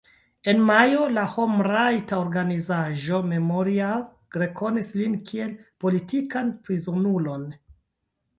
En 0.51 0.61
majo 0.67 1.01
la 1.17 1.25
homrajta 1.33 2.17
organizaĵo 2.21 3.19
Memorial 3.33 4.01
rekonis 4.43 4.91
lin 5.03 5.15
kiel 5.29 5.53
politikan 5.85 6.51
prizonulon. 6.67 7.47